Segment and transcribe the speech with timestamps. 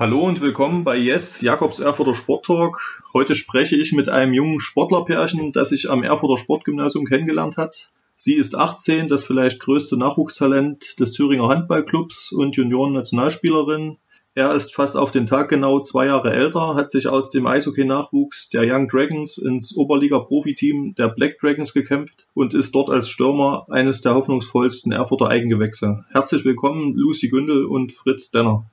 [0.00, 3.02] Hallo und willkommen bei Yes, Jakobs Erfurter Sport Talk.
[3.12, 7.90] Heute spreche ich mit einem jungen Sportlerpärchen, das sich am Erfurter Sportgymnasium kennengelernt hat.
[8.16, 13.98] Sie ist 18, das vielleicht größte Nachwuchstalent des Thüringer Handballclubs und Junioren-Nationalspielerin.
[14.34, 18.48] Er ist fast auf den Tag genau zwei Jahre älter, hat sich aus dem Eishockey-Nachwuchs
[18.48, 24.00] der Young Dragons ins Oberliga-Profiteam der Black Dragons gekämpft und ist dort als Stürmer eines
[24.00, 26.06] der hoffnungsvollsten Erfurter Eigengewächse.
[26.10, 28.64] Herzlich willkommen, Lucy Gündel und Fritz Denner.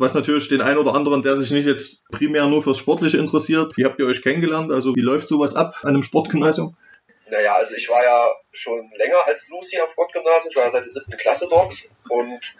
[0.00, 3.76] Was natürlich den einen oder anderen, der sich nicht jetzt primär nur fürs Sportliche interessiert,
[3.76, 4.70] wie habt ihr euch kennengelernt?
[4.70, 6.76] Also wie läuft sowas ab an einem Sportgymnasium?
[7.30, 10.50] Naja, also ich war ja schon länger als Lucy am Sportgymnasium.
[10.50, 11.74] Ich war ja seit der siebten Klasse dort.
[12.10, 12.56] Und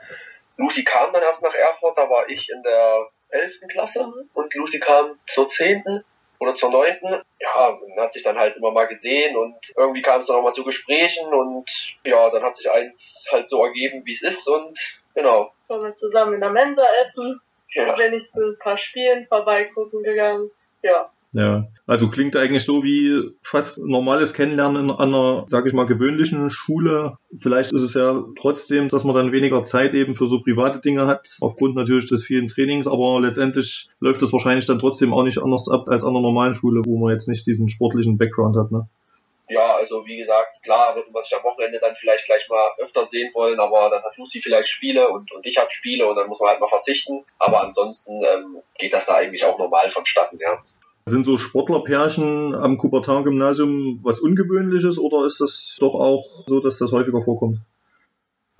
[0.56, 1.96] Lucy kam dann erst nach Erfurt.
[1.96, 4.04] Da war ich in der elften Klasse.
[4.34, 6.02] Und Lucy kam zur zehnten
[6.40, 7.22] oder zur neunten.
[7.38, 9.36] Ja, man hat sich dann halt immer mal gesehen.
[9.36, 11.32] Und irgendwie kam es dann auch mal zu Gesprächen.
[11.32, 11.70] Und
[12.04, 14.48] ja, dann hat sich eins halt so ergeben, wie es ist.
[14.48, 15.52] Und genau.
[15.68, 17.40] Waren wir zusammen in der Mensa essen.
[17.70, 17.94] Ja.
[17.96, 20.50] Bin ich zu ein paar Spielen vorbeigucken gegangen.
[20.82, 21.10] Ja.
[21.32, 26.48] Ja, also klingt eigentlich so wie fast normales Kennenlernen an einer, sage ich mal, gewöhnlichen
[26.48, 27.18] Schule.
[27.36, 31.06] Vielleicht ist es ja trotzdem, dass man dann weniger Zeit eben für so private Dinge
[31.06, 35.42] hat, aufgrund natürlich des vielen Trainings, aber letztendlich läuft es wahrscheinlich dann trotzdem auch nicht
[35.42, 38.72] anders ab als an einer normalen Schule, wo man jetzt nicht diesen sportlichen Background hat,
[38.72, 38.88] ne?
[39.48, 43.06] Ja, also wie gesagt, klar würden wir sich am Wochenende dann vielleicht gleich mal öfter
[43.06, 46.28] sehen wollen, aber dann hat Lucy vielleicht Spiele und, und ich habe Spiele und dann
[46.28, 47.24] muss man halt mal verzichten.
[47.38, 50.58] Aber ansonsten ähm, geht das da eigentlich auch normal vonstatten, ja.
[51.06, 56.92] Sind so Sportlerpärchen am Coubertin-Gymnasium was Ungewöhnliches oder ist das doch auch so, dass das
[56.92, 57.60] häufiger vorkommt?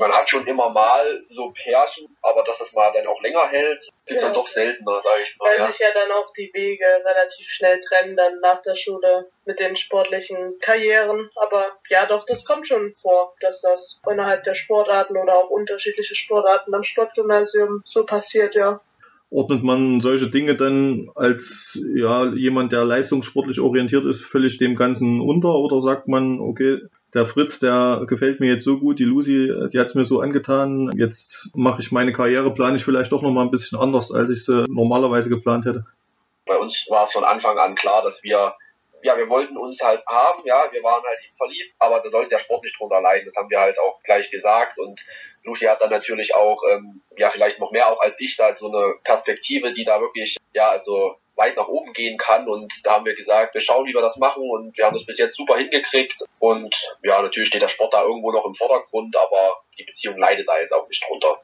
[0.00, 3.88] Man hat schon immer mal so Pärchen, aber dass es mal dann auch länger hält,
[4.06, 4.28] gibt's Ja.
[4.28, 5.46] dann doch seltener, sage ich mal.
[5.50, 5.70] Weil Ja.
[5.70, 9.74] sich ja dann auch die Wege relativ schnell trennen, dann nach der Schule mit den
[9.74, 11.30] sportlichen Karrieren.
[11.34, 16.14] Aber ja, doch, das kommt schon vor, dass das innerhalb der Sportarten oder auch unterschiedliche
[16.14, 18.80] Sportarten am Sportgymnasium so passiert, ja.
[19.30, 25.20] Ordnet man solche Dinge dann als ja, jemand, der leistungssportlich orientiert ist, völlig dem Ganzen
[25.20, 26.78] unter oder sagt man, okay,
[27.14, 30.92] der Fritz, der gefällt mir jetzt so gut, die Lucy, die hat's mir so angetan,
[30.96, 34.44] jetzt mache ich meine Karriere, plane ich vielleicht doch nochmal ein bisschen anders, als ich
[34.44, 35.86] sie normalerweise geplant hätte.
[36.46, 38.54] Bei uns war es von Anfang an klar, dass wir,
[39.02, 42.38] ja, wir wollten uns halt haben, ja, wir waren halt verliebt, aber da sollte der
[42.38, 43.26] Sport nicht drunter leiden.
[43.26, 45.04] Das haben wir halt auch gleich gesagt und
[45.44, 48.70] Lucy hat dann natürlich auch, ähm, ja, vielleicht noch mehr auch als ich da so
[48.70, 53.06] eine Perspektive, die da wirklich, ja, also weit nach oben gehen kann und da haben
[53.06, 55.56] wir gesagt, wir schauen, wie wir das machen und wir haben das bis jetzt super
[55.56, 60.18] hingekriegt und ja, natürlich steht der Sport da irgendwo noch im Vordergrund, aber die Beziehung
[60.18, 61.40] leidet da jetzt auch nicht drunter.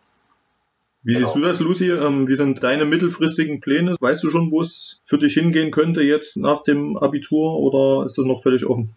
[1.06, 1.26] Wie Genau.
[1.26, 1.90] siehst du das, Lucy?
[1.90, 3.94] Ähm, wie sind deine mittelfristigen Pläne?
[4.00, 8.16] Weißt du schon, wo es für dich hingehen könnte jetzt nach dem Abitur oder ist
[8.16, 8.96] das noch völlig offen?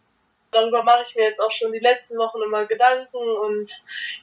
[0.51, 3.69] Darüber mache ich mir jetzt auch schon die letzten Wochen immer Gedanken und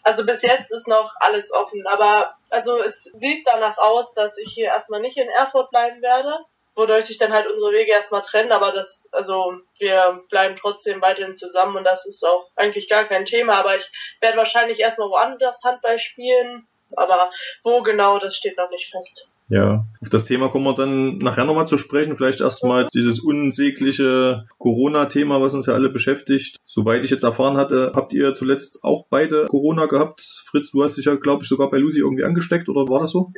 [0.02, 1.86] also bis jetzt ist noch alles offen.
[1.86, 6.38] Aber also es sieht danach aus, dass ich hier erstmal nicht in Erfurt bleiben werde,
[6.76, 11.36] wodurch sich dann halt unsere Wege erstmal trennen, aber das, also wir bleiben trotzdem weiterhin
[11.36, 13.54] zusammen und das ist auch eigentlich gar kein Thema.
[13.58, 13.90] Aber ich
[14.20, 16.66] werde wahrscheinlich erstmal woanders Handball spielen.
[16.96, 17.30] Aber
[17.64, 19.28] wo genau, das steht noch nicht fest.
[19.48, 22.16] Ja, auf das Thema kommen wir dann nachher nochmal zu sprechen.
[22.16, 26.56] Vielleicht erstmal dieses unsägliche Corona-Thema, was uns ja alle beschäftigt.
[26.64, 30.44] Soweit ich jetzt erfahren hatte, habt ihr zuletzt auch beide Corona gehabt.
[30.50, 33.10] Fritz, du hast dich ja, glaube ich, sogar bei Lucy irgendwie angesteckt, oder war das
[33.10, 33.32] so?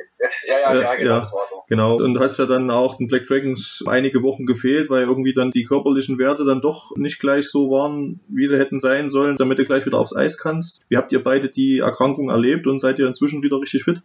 [0.46, 1.20] Ja, ja, Äh, ja, genau, ja.
[1.20, 1.55] das war so.
[1.68, 1.96] Genau.
[1.96, 5.64] Und hast ja dann auch den Black Dragons einige Wochen gefehlt, weil irgendwie dann die
[5.64, 9.64] körperlichen Werte dann doch nicht gleich so waren, wie sie hätten sein sollen, damit du
[9.64, 10.82] gleich wieder aufs Eis kannst.
[10.88, 14.02] Wie habt ihr beide die Erkrankung erlebt und seid ihr inzwischen wieder richtig fit?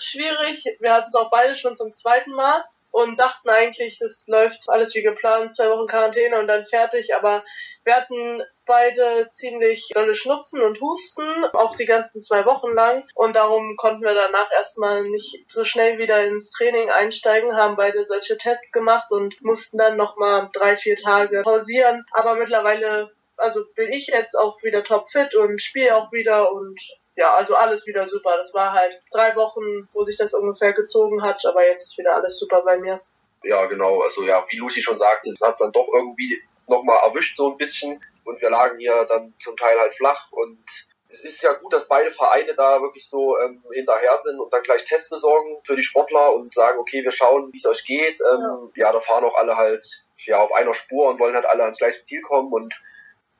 [0.00, 0.64] schwierig.
[0.80, 4.94] Wir hatten es auch beide schon zum zweiten Mal und dachten eigentlich, das läuft alles
[4.94, 7.14] wie geplant, zwei Wochen Quarantäne und dann fertig.
[7.14, 7.44] Aber
[7.84, 13.04] wir hatten beide ziemlich dolle Schnupfen und Husten, auch die ganzen zwei Wochen lang.
[13.14, 18.04] Und darum konnten wir danach erstmal nicht so schnell wieder ins Training einsteigen, haben beide
[18.04, 22.04] solche Tests gemacht und mussten dann nochmal drei, vier Tage pausieren.
[22.12, 26.78] Aber mittlerweile, also bin ich jetzt auch wieder topfit und spiele auch wieder und
[27.20, 28.38] ja, also alles wieder super.
[28.38, 32.14] Das war halt drei Wochen, wo sich das ungefähr gezogen hat, aber jetzt ist wieder
[32.14, 32.98] alles super bei mir.
[33.42, 34.00] Ja, genau.
[34.00, 37.58] Also ja, wie Lucy schon sagte, hat es dann doch irgendwie nochmal erwischt so ein
[37.58, 40.64] bisschen und wir lagen hier dann zum Teil halt flach und
[41.10, 44.62] es ist ja gut, dass beide Vereine da wirklich so ähm, hinterher sind und dann
[44.62, 48.18] gleich Tests besorgen für die Sportler und sagen, okay, wir schauen, wie es euch geht.
[48.32, 48.92] Ähm, ja.
[48.92, 49.84] da fahren auch alle halt
[50.24, 52.74] ja auf einer Spur und wollen halt alle ans gleiche Ziel kommen und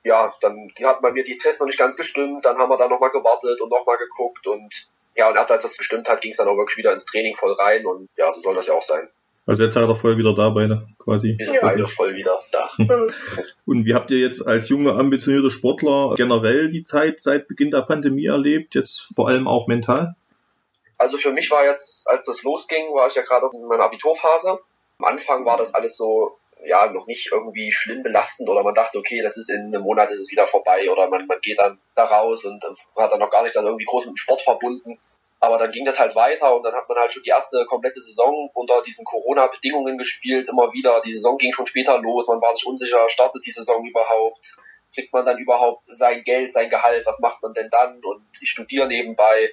[0.05, 2.89] ja, dann hat bei mir die Tests noch nicht ganz gestimmt, dann haben wir da
[2.89, 6.37] nochmal gewartet und nochmal geguckt und ja, und erst als das gestimmt hat, ging es
[6.37, 8.83] dann auch wirklich wieder ins Training voll rein und ja, so soll das ja auch
[8.83, 9.09] sein.
[9.47, 11.35] Also jetzt seid ihr voll wieder da beide, quasi.
[11.37, 12.71] Wir sind beide voll wieder da.
[13.67, 17.83] Und wie habt ihr jetzt als junge, ambitionierte Sportler generell die Zeit seit Beginn der
[17.83, 20.15] Pandemie erlebt, jetzt vor allem auch mental?
[20.99, 24.61] Also für mich war jetzt, als das losging, war ich ja gerade in meiner Abiturphase.
[24.99, 28.99] Am Anfang war das alles so, ja, noch nicht irgendwie schlimm belastend oder man dachte,
[28.99, 31.79] okay, das ist in einem Monat ist es wieder vorbei oder man, man geht dann
[31.95, 32.63] da raus und
[32.97, 34.99] hat dann noch gar nicht dann irgendwie groß mit dem Sport verbunden.
[35.43, 38.01] Aber dann ging das halt weiter und dann hat man halt schon die erste komplette
[38.03, 41.01] Saison unter diesen Corona-Bedingungen gespielt, immer wieder.
[41.01, 44.57] Die Saison ging schon später los, man war sich unsicher, startet die Saison überhaupt,
[44.95, 48.01] kriegt man dann überhaupt sein Geld, sein Gehalt, was macht man denn dann?
[48.05, 49.51] Und ich studiere nebenbei,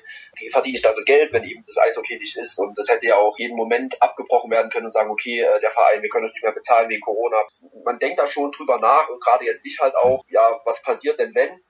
[0.52, 2.58] verdiene ich dann das Geld, wenn eben das Eishockey nicht ist?
[2.60, 5.72] Und das hätte ja auch jeden Moment abgebrochen werden können und sagen, okay, äh, der
[5.72, 7.38] Verein, wir können uns nicht mehr bezahlen wegen Corona.
[7.86, 11.20] Man denkt da schon drüber nach und gerade jetzt ich halt auch, ja, was passiert
[11.20, 11.62] denn wenn?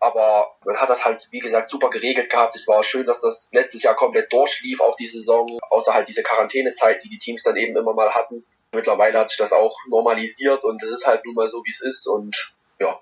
[0.00, 2.54] Aber man hat das halt, wie gesagt, super geregelt gehabt.
[2.54, 6.22] Es war schön, dass das letztes Jahr komplett durchlief, auch die Saison, außer halt diese
[6.22, 8.44] Quarantänezeit, die die Teams dann eben immer mal hatten.
[8.72, 11.80] Mittlerweile hat sich das auch normalisiert und es ist halt nun mal so, wie es
[11.80, 13.00] ist und ja,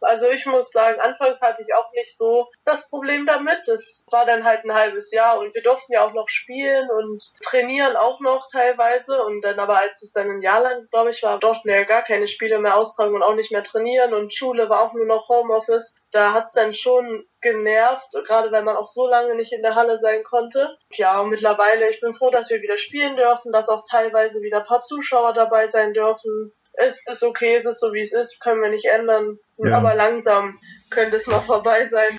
[0.00, 3.66] also ich muss sagen, anfangs hatte ich auch nicht so das Problem damit.
[3.68, 7.22] Es war dann halt ein halbes Jahr und wir durften ja auch noch spielen und
[7.42, 9.22] trainieren auch noch teilweise.
[9.24, 11.84] Und dann aber als es dann ein Jahr lang, glaube ich, war, durften wir ja
[11.84, 15.06] gar keine Spiele mehr austragen und auch nicht mehr trainieren und Schule war auch nur
[15.06, 15.96] noch Homeoffice.
[16.12, 19.98] Da hat's dann schon genervt, gerade weil man auch so lange nicht in der Halle
[19.98, 20.76] sein konnte.
[20.92, 24.60] Ja, und mittlerweile, ich bin froh, dass wir wieder spielen dürfen, dass auch teilweise wieder
[24.60, 28.40] ein paar Zuschauer dabei sein dürfen es ist okay, es ist so wie es ist,
[28.40, 29.38] können wir nicht ändern.
[29.58, 29.76] Ja.
[29.76, 30.58] Aber langsam
[30.90, 32.16] könnte es noch vorbei sein.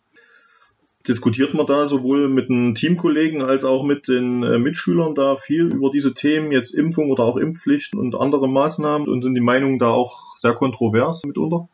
[1.08, 5.74] Diskutiert man da sowohl mit den Teamkollegen als auch mit den äh, Mitschülern da viel
[5.74, 9.80] über diese Themen, jetzt Impfung oder auch Impfpflicht und andere Maßnahmen und sind die Meinungen
[9.80, 11.70] da auch sehr kontrovers mitunter?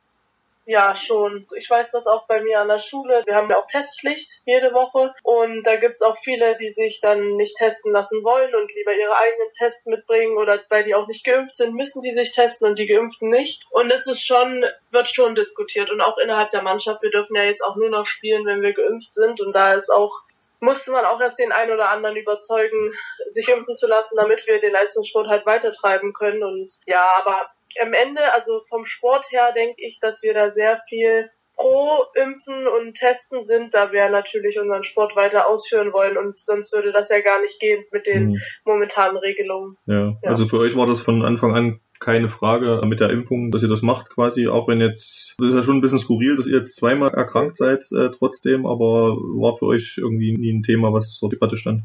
[0.68, 1.48] Ja, schon.
[1.56, 3.22] Ich weiß das auch bei mir an der Schule.
[3.26, 7.36] Wir haben ja auch Testpflicht jede Woche und da gibt's auch viele, die sich dann
[7.36, 11.24] nicht testen lassen wollen und lieber ihre eigenen Tests mitbringen oder weil die auch nicht
[11.24, 13.64] geimpft sind, müssen die sich testen und die Geimpften nicht.
[13.70, 17.04] Und es ist schon, wird schon diskutiert und auch innerhalb der Mannschaft.
[17.04, 19.92] Wir dürfen ja jetzt auch nur noch spielen, wenn wir geimpft sind und da ist
[19.92, 20.22] auch
[20.62, 22.92] musste man auch erst den einen oder anderen überzeugen,
[23.34, 26.44] sich impfen zu lassen, damit wir den Leistungssport halt weitertreiben können.
[26.44, 27.52] Und ja, aber
[27.82, 32.68] am Ende, also vom Sport her, denke ich, dass wir da sehr viel pro Impfen
[32.68, 37.10] und Testen sind, da wir natürlich unseren Sport weiter ausführen wollen und sonst würde das
[37.10, 38.42] ja gar nicht gehen mit den mhm.
[38.66, 39.78] momentanen Regelungen.
[39.86, 40.18] Ja.
[40.22, 43.64] ja, also für euch war das von Anfang an keine Frage mit der Impfung, dass
[43.64, 46.48] ihr das macht quasi, auch wenn jetzt, das ist ja schon ein bisschen skurril, dass
[46.48, 50.92] ihr jetzt zweimal erkrankt seid äh, trotzdem, aber war für euch irgendwie nie ein Thema,
[50.92, 51.84] was zur Debatte stand?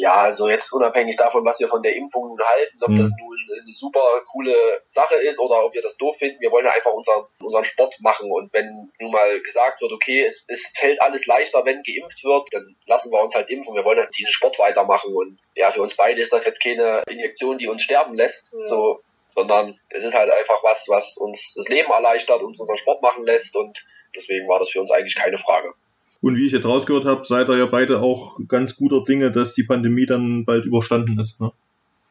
[0.00, 2.98] Ja, also jetzt unabhängig davon, was wir von der Impfung nun halten, ob mhm.
[2.98, 4.54] das nun eine super coole
[4.86, 8.30] Sache ist oder ob wir das doof finden, wir wollen einfach unseren, unseren Sport machen
[8.30, 12.46] und wenn nun mal gesagt wird, okay, es, es fällt alles leichter, wenn geimpft wird,
[12.52, 15.82] dann lassen wir uns halt impfen, wir wollen halt diesen Sport weitermachen und ja, für
[15.82, 18.64] uns beide ist das jetzt keine Injektion, die uns sterben lässt, ja.
[18.66, 19.00] so,
[19.34, 23.26] sondern es ist halt einfach was, was uns das Leben erleichtert und unseren Sport machen
[23.26, 23.84] lässt und
[24.14, 25.74] deswegen war das für uns eigentlich keine Frage.
[26.20, 29.54] Und wie ich jetzt rausgehört habe, seid ihr ja beide auch ganz guter Dinge, dass
[29.54, 31.40] die Pandemie dann bald überstanden ist.
[31.40, 31.52] Ne?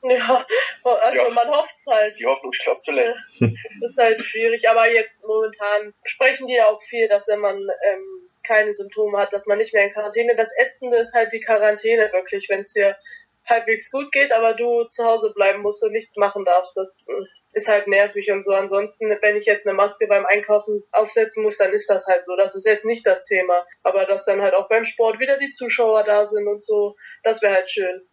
[0.03, 0.45] Ja,
[0.83, 1.29] also ja.
[1.31, 2.17] man hofft es halt.
[2.17, 3.41] Die Hoffnung stirbt zuletzt.
[3.41, 7.57] das ist halt schwierig, aber jetzt momentan sprechen die ja auch viel, dass wenn man
[7.57, 10.35] ähm, keine Symptome hat, dass man nicht mehr in Quarantäne.
[10.35, 12.95] Das Ätzende ist halt die Quarantäne wirklich, wenn es dir
[13.45, 16.77] halbwegs gut geht, aber du zu Hause bleiben musst und nichts machen darfst.
[16.77, 18.53] Das äh, ist halt nervig und so.
[18.53, 22.35] Ansonsten, wenn ich jetzt eine Maske beim Einkaufen aufsetzen muss, dann ist das halt so.
[22.35, 23.65] Das ist jetzt nicht das Thema.
[23.83, 27.41] Aber dass dann halt auch beim Sport wieder die Zuschauer da sind und so, das
[27.41, 28.07] wäre halt schön.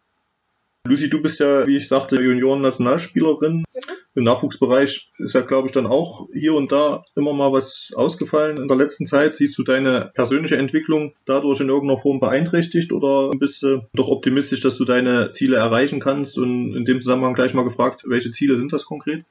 [0.87, 3.57] Lucy, du bist ja, wie ich sagte, Junioren-Nationalspielerin.
[3.57, 3.65] Mhm.
[4.13, 8.57] Im Nachwuchsbereich ist ja, glaube ich, dann auch hier und da immer mal was ausgefallen
[8.57, 9.35] in der letzten Zeit.
[9.35, 14.61] Siehst du deine persönliche Entwicklung dadurch in irgendeiner Form beeinträchtigt oder bist du doch optimistisch,
[14.61, 16.37] dass du deine Ziele erreichen kannst?
[16.37, 19.25] Und in dem Zusammenhang gleich mal gefragt, welche Ziele sind das konkret?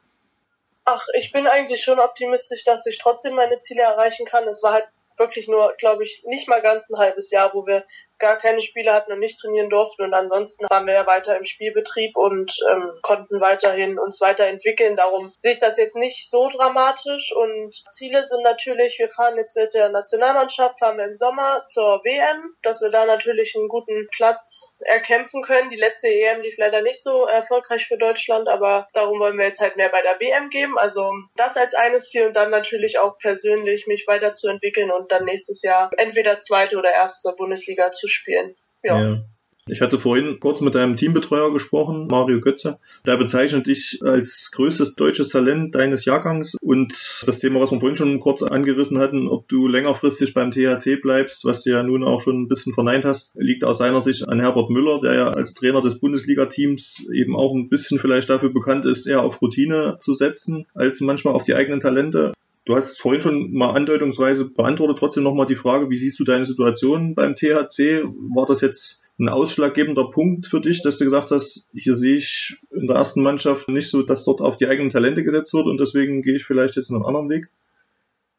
[0.84, 4.46] Ach, ich bin eigentlich schon optimistisch, dass ich trotzdem meine Ziele erreichen kann.
[4.48, 7.84] Es war halt wirklich nur, glaube ich, nicht mal ganz ein halbes Jahr, wo wir
[8.18, 10.02] gar keine Spiele hatten und nicht trainieren durften.
[10.02, 14.96] Und ansonsten waren wir ja weiter im Spielbetrieb und ähm, konnten weiterhin uns weiterentwickeln.
[14.96, 17.34] Darum sehe ich das jetzt nicht so dramatisch.
[17.34, 22.00] Und Ziele sind natürlich, wir fahren jetzt mit der Nationalmannschaft, fahren wir im Sommer zur
[22.04, 25.70] WM, dass wir da natürlich einen guten Platz erkämpfen können.
[25.70, 29.60] Die letzte EM lief leider nicht so erfolgreich für Deutschland, aber darum wollen wir jetzt
[29.60, 30.78] halt mehr bei der WM geben.
[30.78, 35.62] Also das als eines Ziel und dann natürlich auch persönlich mich weiterzuentwickeln und dann nächstes
[35.62, 38.54] Jahr entweder zweite oder erste Bundesliga zu spielen.
[38.82, 39.00] Ja.
[39.00, 39.24] ja.
[39.66, 42.78] Ich hatte vorhin kurz mit deinem Teambetreuer gesprochen, Mario Götze.
[43.06, 46.54] Der bezeichnet dich als größtes deutsches Talent deines Jahrgangs.
[46.60, 46.92] Und
[47.26, 51.46] das Thema, was wir vorhin schon kurz angerissen hatten, ob du längerfristig beim THC bleibst,
[51.46, 54.38] was du ja nun auch schon ein bisschen verneint hast, liegt aus seiner Sicht an
[54.38, 58.84] Herbert Müller, der ja als Trainer des Bundesliga-Teams eben auch ein bisschen vielleicht dafür bekannt
[58.84, 62.34] ist, eher auf Routine zu setzen, als manchmal auf die eigenen Talente.
[62.64, 64.98] Du hast vorhin schon mal andeutungsweise beantwortet.
[64.98, 68.04] Trotzdem nochmal die Frage, wie siehst du deine Situation beim THC?
[68.34, 72.56] War das jetzt ein ausschlaggebender Punkt für dich, dass du gesagt hast, hier sehe ich
[72.70, 75.78] in der ersten Mannschaft nicht so, dass dort auf die eigenen Talente gesetzt wird und
[75.78, 77.48] deswegen gehe ich vielleicht jetzt einen anderen Weg?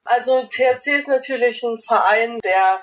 [0.04, 2.82] Also THC ist natürlich ein Verein, der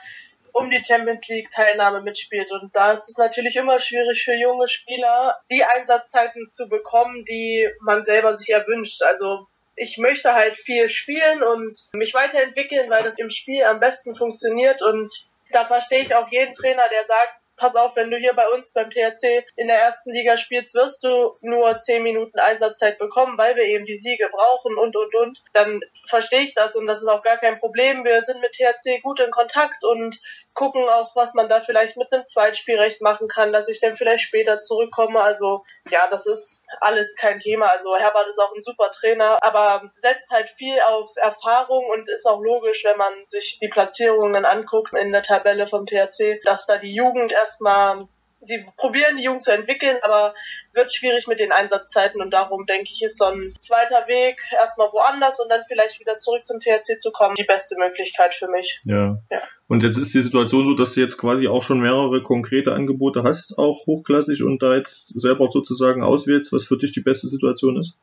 [0.53, 2.51] um die Champions League Teilnahme mitspielt.
[2.53, 7.69] Und da ist es natürlich immer schwierig für junge Spieler, die Einsatzzeiten zu bekommen, die
[7.81, 9.03] man selber sich erwünscht.
[9.03, 14.15] Also ich möchte halt viel spielen und mich weiterentwickeln, weil das im Spiel am besten
[14.15, 15.13] funktioniert und
[15.51, 18.73] da verstehe ich auch jeden Trainer, der sagt, pass auf, wenn du hier bei uns
[18.73, 23.55] beim THC in der ersten Liga spielst, wirst du nur zehn Minuten Einsatzzeit bekommen, weil
[23.55, 25.43] wir eben die Siege brauchen und und und.
[25.53, 28.05] Dann verstehe ich das und das ist auch gar kein Problem.
[28.05, 30.19] Wir sind mit THC gut in Kontakt und
[30.55, 34.25] gucken auch, was man da vielleicht mit einem Zweitspielrecht machen kann, dass ich dann vielleicht
[34.25, 35.21] später zurückkomme.
[35.21, 37.67] Also ja, das ist alles kein Thema.
[37.67, 42.27] Also Herbert ist auch ein super Trainer, aber setzt halt viel auf Erfahrung und ist
[42.27, 46.79] auch logisch, wenn man sich die Platzierungen anguckt in der Tabelle vom THC, dass da
[46.79, 48.09] die Jugend erstmal
[48.45, 50.35] sie probieren die Jugend zu entwickeln, aber
[50.73, 54.93] wird schwierig mit den Einsatzzeiten und darum denke ich, ist so ein zweiter Weg erstmal
[54.93, 58.81] woanders und dann vielleicht wieder zurück zum THC zu kommen, die beste Möglichkeit für mich.
[58.85, 59.19] Ja.
[59.31, 59.43] ja.
[59.69, 63.23] Und jetzt ist die Situation so, dass du jetzt quasi auch schon mehrere konkrete Angebote
[63.23, 67.79] hast, auch hochklassig und da jetzt selber sozusagen auswählst, was für dich die beste Situation
[67.79, 67.97] ist?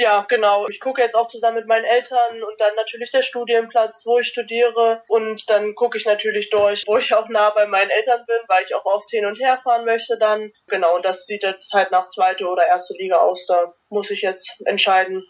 [0.00, 0.66] Ja, genau.
[0.68, 4.28] Ich gucke jetzt auch zusammen mit meinen Eltern und dann natürlich der Studienplatz, wo ich
[4.28, 5.02] studiere.
[5.08, 8.62] Und dann gucke ich natürlich durch, wo ich auch nah bei meinen Eltern bin, weil
[8.64, 10.52] ich auch oft hin und her fahren möchte dann.
[10.68, 13.46] Genau, und das sieht jetzt halt nach zweite oder erste Liga aus.
[13.46, 15.24] Da muss ich jetzt entscheiden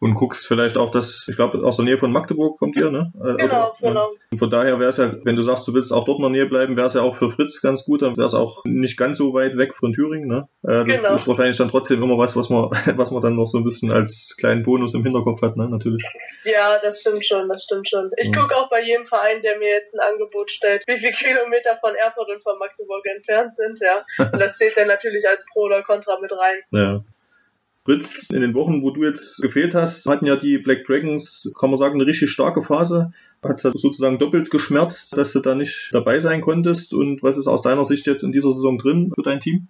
[0.00, 3.12] und guckst vielleicht auch das, ich glaube, aus der Nähe von Magdeburg kommt ihr, ne?
[3.16, 4.10] Äh, genau, oder, genau.
[4.30, 6.30] Und von daher wäre es ja, wenn du sagst, du willst auch dort in der
[6.30, 8.96] Nähe bleiben, wäre es ja auch für Fritz ganz gut, dann wäre es auch nicht
[8.96, 10.48] ganz so weit weg von Thüringen, ne?
[10.62, 11.14] Äh, das genau.
[11.16, 13.90] ist wahrscheinlich dann trotzdem immer was, was man, was man dann noch so ein bisschen
[13.90, 15.68] als kleinen Bonus im Hinterkopf hat, ne?
[15.68, 16.04] Natürlich.
[16.44, 18.10] Ja, das stimmt schon, das stimmt schon.
[18.16, 18.40] Ich ja.
[18.40, 21.94] gucke auch bei jedem Verein, der mir jetzt ein Angebot stellt, wie viele Kilometer von
[21.96, 24.04] Erfurt und von Magdeburg entfernt sind, ja.
[24.32, 26.60] Und das zählt dann natürlich als Pro oder Contra mit rein.
[26.70, 27.04] Ja.
[27.88, 31.70] Fritz, in den Wochen, wo du jetzt gefehlt hast, hatten ja die Black Dragons, kann
[31.70, 33.14] man sagen, eine richtig starke Phase.
[33.42, 36.92] Hat es sozusagen doppelt geschmerzt, dass du da nicht dabei sein konntest.
[36.92, 39.68] Und was ist aus deiner Sicht jetzt in dieser Saison drin für dein Team?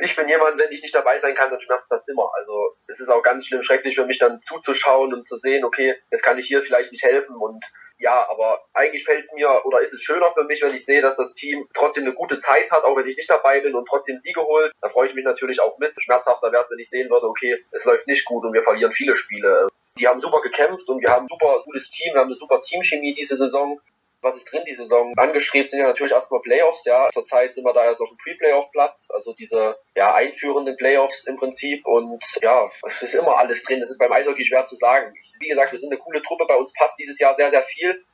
[0.00, 2.30] Ich bin jemand, wenn ich nicht dabei sein kann, dann schmerzt das immer.
[2.38, 5.94] Also es ist auch ganz schlimm, schrecklich für mich dann zuzuschauen und zu sehen, okay,
[6.10, 7.62] jetzt kann ich hier vielleicht nicht helfen und
[7.98, 11.00] ja, aber eigentlich fällt es mir oder ist es schöner für mich, wenn ich sehe,
[11.00, 13.86] dass das Team trotzdem eine gute Zeit hat, auch wenn ich nicht dabei bin und
[13.88, 14.72] trotzdem Siege holt.
[14.80, 15.94] Da freue ich mich natürlich auch mit.
[16.00, 18.92] Schmerzhafter wäre es, wenn ich sehen würde, okay, es läuft nicht gut und wir verlieren
[18.92, 19.68] viele Spiele.
[19.98, 22.60] Die haben super gekämpft und wir haben ein super gutes Team, wir haben eine super
[22.60, 23.80] Teamchemie diese Saison
[24.22, 25.12] was ist drin die Saison?
[25.16, 27.08] Angestrebt sind ja natürlich erstmal Playoffs, ja.
[27.12, 31.86] Zurzeit sind wir da erst auf dem Pre-Playoff-Platz, also diese ja, einführenden Playoffs im Prinzip
[31.86, 33.80] und ja, es ist immer alles drin.
[33.82, 35.14] Es ist beim Eishockey schwer zu sagen.
[35.40, 38.04] Wie gesagt, wir sind eine coole Truppe, bei uns passt dieses Jahr sehr, sehr viel.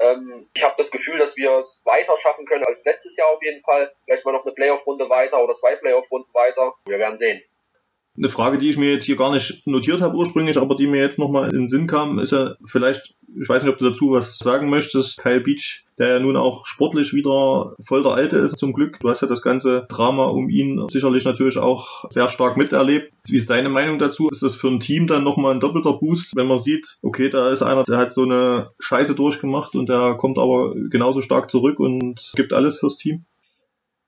[0.00, 3.42] Ähm, ich habe das Gefühl, dass wir es weiter schaffen können als letztes Jahr auf
[3.42, 3.92] jeden Fall.
[4.04, 6.74] Vielleicht mal noch eine Playoff-Runde weiter oder zwei Playoff-Runden weiter.
[6.86, 7.42] Wir werden sehen.
[8.16, 11.00] Eine Frage, die ich mir jetzt hier gar nicht notiert habe ursprünglich, aber die mir
[11.00, 14.12] jetzt nochmal in den Sinn kam, ist ja vielleicht, ich weiß nicht, ob du dazu
[14.12, 18.58] was sagen möchtest, Kyle Beach, der ja nun auch sportlich wieder voll der Alte ist,
[18.58, 18.98] zum Glück.
[19.00, 23.12] Du hast ja das ganze Drama um ihn sicherlich natürlich auch sehr stark miterlebt.
[23.26, 24.28] Wie ist deine Meinung dazu?
[24.28, 27.50] Ist das für ein Team dann nochmal ein doppelter Boost, wenn man sieht, okay, da
[27.50, 31.78] ist einer, der hat so eine Scheiße durchgemacht und der kommt aber genauso stark zurück
[31.78, 33.24] und gibt alles fürs Team?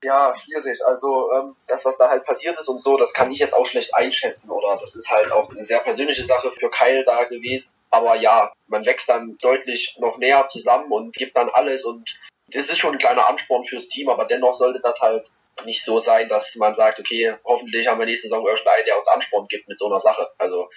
[0.03, 0.79] Ja, schwierig.
[0.85, 3.65] Also ähm, das, was da halt passiert ist und so, das kann ich jetzt auch
[3.65, 7.69] schlecht einschätzen oder das ist halt auch eine sehr persönliche Sache für Kyle da gewesen.
[7.95, 12.67] Aber ja, man wächst dann deutlich noch näher zusammen und gibt dann alles und das
[12.67, 15.25] ist schon ein kleiner Ansporn fürs Team, aber dennoch sollte das halt
[15.63, 19.07] nicht so sein, dass man sagt, okay, hoffentlich haben wir nächste Saison irgendeinen, der uns
[19.07, 20.27] Ansporn gibt mit so einer Sache.
[20.37, 20.67] Also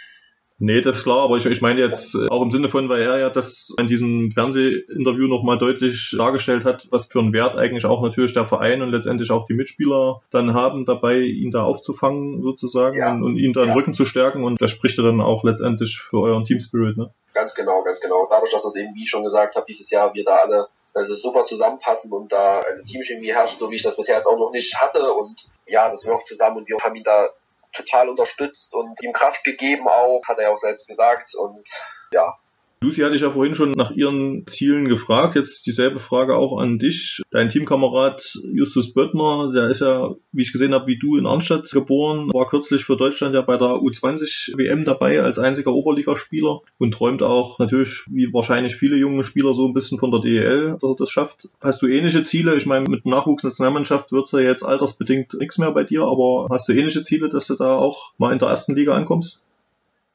[0.60, 3.02] Nee, das ist klar, aber ich, ich meine jetzt äh, auch im Sinne von, weil
[3.02, 7.84] er ja das in diesem Fernsehinterview nochmal deutlich dargestellt hat, was für einen Wert eigentlich
[7.86, 12.42] auch natürlich der Verein und letztendlich auch die Mitspieler dann haben, dabei ihn da aufzufangen
[12.42, 13.12] sozusagen ja.
[13.12, 13.74] und, und ihn da den ja.
[13.74, 17.12] Rücken zu stärken und das spricht ja dann auch letztendlich für euren Team Spirit, ne?
[17.34, 18.26] Ganz genau, ganz genau.
[18.28, 21.14] Dadurch, dass das eben, wie ich schon gesagt habe, dieses Jahr wir da alle also
[21.14, 24.50] super zusammenpassen und da eine Teamchemie herrscht, so wie ich das bisher jetzt auch noch
[24.50, 27.28] nicht hatte und ja, das wirkt zusammen und wir haben ihn da
[27.72, 31.28] total unterstützt und ihm Kraft gegeben auch, hat er auch selbst gesagt.
[31.36, 31.66] Und
[32.12, 32.34] ja,
[32.80, 35.34] Lucy hatte ich ja vorhin schon nach ihren Zielen gefragt.
[35.34, 37.22] Jetzt dieselbe Frage auch an dich.
[37.30, 41.68] Dein Teamkamerad Justus Böttner, der ist ja, wie ich gesehen habe, wie du in Arnstadt
[41.72, 46.94] geboren, war kürzlich für Deutschland ja bei der U20 WM dabei als einziger Oberligaspieler und
[46.94, 50.84] träumt auch natürlich, wie wahrscheinlich viele junge Spieler, so ein bisschen von der DEL, dass
[50.84, 51.48] er das schafft.
[51.60, 52.56] Hast du ähnliche Ziele?
[52.56, 56.68] Ich meine, mit Nachwuchsnationalmannschaft wird es ja jetzt altersbedingt nichts mehr bei dir, aber hast
[56.68, 59.42] du ähnliche Ziele, dass du da auch mal in der ersten Liga ankommst?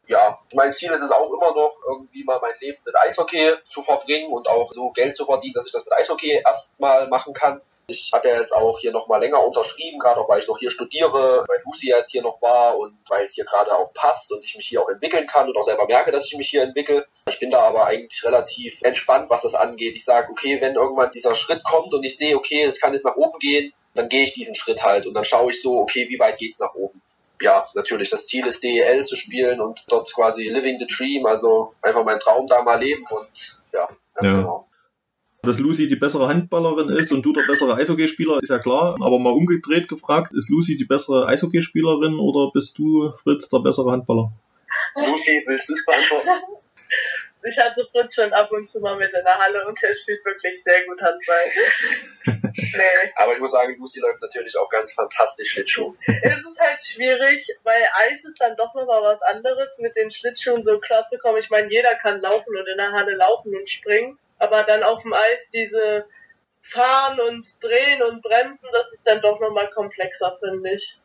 [0.08, 3.82] Ja, mein Ziel ist es auch immer noch, irgendwie mal mein Leben mit Eishockey zu
[3.82, 7.62] verbringen und auch so Geld zu verdienen, dass ich das mit Eishockey erstmal machen kann.
[7.88, 10.72] Ich habe ja jetzt auch hier nochmal länger unterschrieben, gerade auch weil ich noch hier
[10.72, 14.44] studiere, weil Lucy jetzt hier noch war und weil es hier gerade auch passt und
[14.44, 17.06] ich mich hier auch entwickeln kann und auch selber merke, dass ich mich hier entwickle.
[17.28, 19.96] Ich bin da aber eigentlich relativ entspannt, was das angeht.
[19.96, 23.06] Ich sage, okay, wenn irgendwann dieser Schritt kommt und ich sehe, okay, es kann jetzt
[23.06, 26.08] nach oben gehen, dann gehe ich diesen Schritt halt und dann schaue ich so, okay,
[26.10, 27.02] wie weit geht's nach oben
[27.44, 31.74] ja, natürlich das Ziel ist DEL zu spielen und dort quasi living the dream, also
[31.82, 34.38] einfach meinen Traum da mal leben und ja, ganz ja.
[34.38, 34.68] genau.
[35.44, 38.96] Dass Lucy die bessere Handballerin ist und du der bessere Eishockeyspieler, ist ja klar.
[39.02, 43.92] Aber mal umgedreht gefragt, ist Lucy die bessere Eishockeyspielerin oder bist du, Fritz, der bessere
[43.92, 44.32] Handballer?
[44.96, 46.30] Lucy, willst du es beantworten?
[47.46, 50.24] ich hatte Fritz schon ab und zu mal mit in der Halle und er spielt
[50.26, 51.52] wirklich sehr gut Handball.
[52.56, 53.12] nee.
[53.16, 55.96] Aber ich muss sagen, Lucy läuft natürlich auch ganz fantastisch Schlittschuh.
[56.06, 60.64] es ist halt schwierig, weil Eis ist dann doch nochmal was anderes, mit den Schlittschuhen
[60.64, 61.40] so klar zu kommen.
[61.40, 65.02] Ich meine, jeder kann laufen und in der Halle laufen und springen, aber dann auf
[65.02, 66.06] dem Eis diese
[66.62, 70.98] fahren und drehen und bremsen, das ist dann doch nochmal komplexer, finde ich.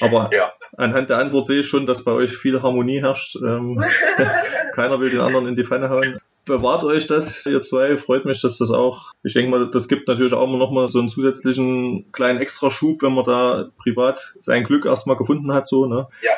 [0.00, 0.52] Aber ja.
[0.76, 3.36] anhand der Antwort sehe ich schon, dass bei euch viel Harmonie herrscht.
[3.36, 3.82] Ähm,
[4.72, 6.18] keiner will den anderen in die Pfanne hauen.
[6.44, 7.98] Bewahrt euch das, ihr zwei.
[7.98, 11.00] Freut mich, dass das auch, ich denke mal, das gibt natürlich auch noch mal so
[11.00, 16.06] einen zusätzlichen kleinen Extraschub, wenn man da privat sein Glück erstmal gefunden hat, so, ne?
[16.22, 16.32] Ja.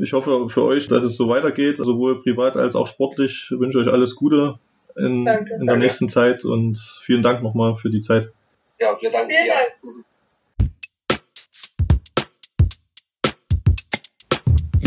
[0.00, 3.48] Ich hoffe für euch, dass es so weitergeht, sowohl privat als auch sportlich.
[3.50, 4.60] Ich wünsche euch alles Gute
[4.96, 8.30] in, in der nächsten Zeit und vielen Dank nochmal für die Zeit.
[8.78, 9.54] Ja, wir danken dir.